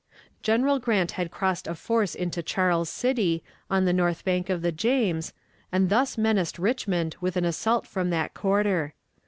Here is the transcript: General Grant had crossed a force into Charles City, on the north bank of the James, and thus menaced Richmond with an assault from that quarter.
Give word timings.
General 0.41 0.79
Grant 0.79 1.11
had 1.11 1.29
crossed 1.29 1.67
a 1.67 1.75
force 1.75 2.15
into 2.15 2.41
Charles 2.41 2.89
City, 2.89 3.43
on 3.69 3.85
the 3.85 3.93
north 3.93 4.25
bank 4.25 4.49
of 4.49 4.63
the 4.63 4.71
James, 4.71 5.31
and 5.71 5.91
thus 5.91 6.17
menaced 6.17 6.57
Richmond 6.57 7.15
with 7.21 7.37
an 7.37 7.45
assault 7.45 7.85
from 7.85 8.09
that 8.09 8.33
quarter. 8.33 8.95